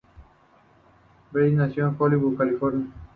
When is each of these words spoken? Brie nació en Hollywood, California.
Brie 1.31 1.51
nació 1.51 1.87
en 1.87 1.95
Hollywood, 1.99 2.35
California. 2.35 2.87